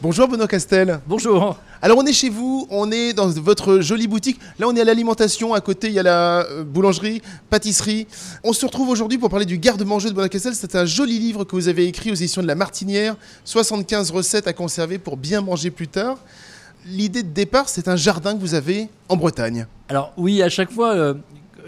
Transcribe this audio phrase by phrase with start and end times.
[0.00, 1.00] Bonjour Benoît Castel.
[1.08, 1.56] Bonjour.
[1.82, 4.38] Alors on est chez vous, on est dans votre jolie boutique.
[4.60, 8.06] Là on est à l'alimentation, à côté il y a la euh, boulangerie, pâtisserie.
[8.44, 10.54] On se retrouve aujourd'hui pour parler du garde-manger de Benoît Castel.
[10.54, 13.16] C'est un joli livre que vous avez écrit aux éditions de La Martinière.
[13.44, 16.18] 75 recettes à conserver pour bien manger plus tard.
[16.86, 19.66] L'idée de départ, c'est un jardin que vous avez en Bretagne.
[19.88, 21.14] Alors oui, à chaque fois, euh,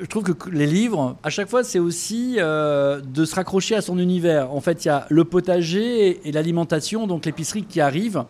[0.00, 3.82] je trouve que les livres, à chaque fois, c'est aussi euh, de se raccrocher à
[3.82, 4.52] son univers.
[4.52, 8.24] En fait, il y a le potager et, l'alimentation, donc l'épicerie qui arrive.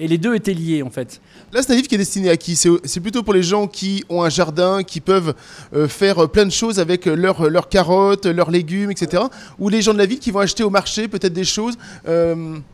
[0.00, 1.20] Et les deux étaient liés en fait.
[1.52, 2.54] Là, c'est un livre qui est destiné à qui?
[2.54, 5.34] C'est plutôt pour les gens qui ont un jardin, qui peuvent
[5.74, 9.24] euh, faire plein de choses avec leurs leurs carottes, leurs légumes, etc.
[9.58, 11.74] Ou les gens de la ville qui vont acheter au marché peut-être des choses.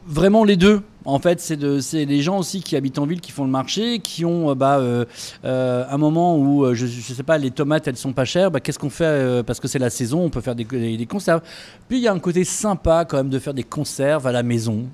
[0.07, 0.83] Vraiment les deux.
[1.07, 4.25] En fait, c'est les gens aussi qui habitent en ville qui font le marché, qui
[4.25, 5.05] ont euh, bah, euh,
[5.45, 8.51] euh, un moment où, je ne sais pas, les tomates, elles sont pas chères.
[8.51, 11.43] Bah, Qu'est-ce qu'on fait Parce que c'est la saison, on peut faire des, conserves.
[11.89, 14.43] Puis il y a un côté sympa quand même de faire des conserves à la
[14.43, 14.87] maison.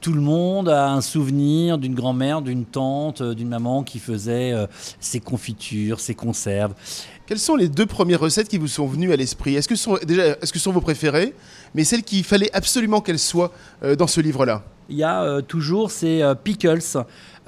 [0.00, 4.54] tout le monde a un souvenir d'une grand-mère, d'une tante, d'une maman qui faisait
[5.00, 6.74] ses confitures, ses conserves.
[7.26, 9.56] Quelles sont les deux premières recettes qui vous sont venues à l'esprit?
[9.56, 9.90] Est-ce que ce
[10.40, 11.34] est-ce que sont vos préférées,
[11.74, 13.52] mais celles qu'il fallait absolument qu'elles soient
[13.98, 14.62] dans ce livre-là?
[14.90, 16.80] Il y a euh, toujours ces euh, pickles.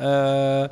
[0.01, 0.69] Euh,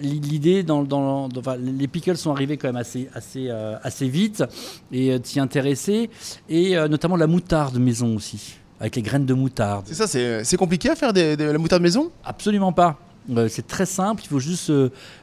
[0.00, 3.50] l'idée dans, dans, les pickles sont arrivés quand même assez, assez,
[3.82, 4.42] assez vite
[4.90, 6.08] et t'y intéresser
[6.48, 9.84] et notamment la moutarde maison aussi avec les graines de moutarde.
[9.86, 12.10] C'est ça, c'est compliqué à faire de la moutarde maison?
[12.24, 12.98] Absolument pas.
[13.36, 14.64] Euh, c'est très simple, il faut juste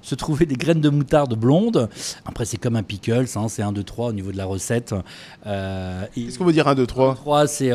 [0.02, 1.90] se, trouver des graines de moutarde blondes.
[2.26, 4.94] Après, c'est comme un pickles, hein, c'est 1, 2, 3 au niveau de la recette.
[5.46, 7.72] Euh, Qu'est-ce qu'on veut dire 1, 2, 3 1, 3, c'est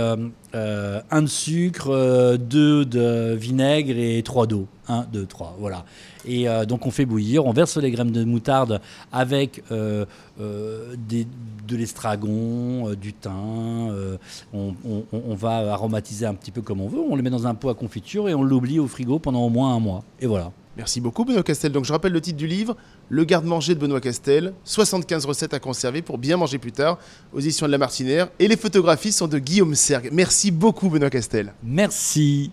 [0.55, 4.67] 1 euh, de sucre, 2 de vinaigre et 3 d'eau.
[4.89, 5.85] 1, 2, 3, voilà.
[6.27, 8.81] Et donc on fait bouillir, on verse les graines de moutarde
[9.13, 10.07] avec de
[11.71, 14.19] l'estragon, du thym.
[14.53, 14.75] On,
[15.13, 17.01] on, va aromatiser un petit peu comme on veut.
[17.01, 19.51] On le met dans un pot à confiture et on l'oublie au frigo pendant au
[19.51, 20.05] moins un mois.
[20.21, 20.53] Et voilà.
[20.77, 21.73] Merci beaucoup Benoît Castel.
[21.73, 22.77] Donc je rappelle le titre du livre,
[23.09, 26.99] Le garde-manger de Benoît Castel, 75 recettes à conserver pour bien manger plus tard,
[27.33, 28.29] aux éditions de La Martinière.
[28.39, 30.09] Et les photographies sont de Guillaume Sergue.
[30.13, 31.53] Merci beaucoup Benoît Castel.
[31.63, 32.51] Merci.